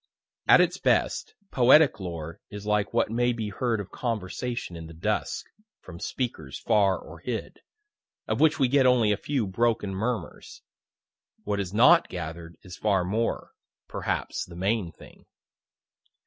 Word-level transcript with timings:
At 0.47 0.61
its 0.61 0.79
best, 0.79 1.35
poetic 1.51 1.99
lore 1.99 2.39
is 2.49 2.65
like 2.65 2.91
what 2.91 3.11
may 3.11 3.31
be 3.33 3.49
heard 3.49 3.79
of 3.79 3.91
conversation 3.91 4.75
in 4.75 4.87
the 4.87 4.95
dusk, 4.95 5.45
from 5.79 5.99
speakers 5.99 6.57
far 6.57 6.97
or 6.97 7.19
hid, 7.19 7.59
of 8.27 8.39
which 8.39 8.57
we 8.57 8.67
get 8.67 8.87
only 8.87 9.11
a 9.11 9.15
few 9.15 9.45
broken 9.45 9.93
murmurs. 9.93 10.63
What 11.43 11.59
is 11.59 11.71
not 11.71 12.09
gather'd 12.09 12.57
is 12.63 12.75
far 12.77 13.03
more 13.03 13.51
perhaps 13.87 14.43
the 14.43 14.55
main 14.55 14.91
thing. 14.91 15.27